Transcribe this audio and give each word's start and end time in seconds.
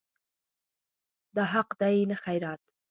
دا 1.35 1.43
حق 1.53 1.69
دی 1.81 1.97
نه 2.11 2.15
خیرات. 2.23 2.61